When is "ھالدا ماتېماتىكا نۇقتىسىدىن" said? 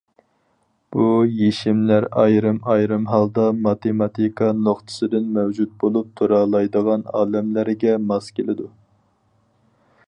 3.11-5.29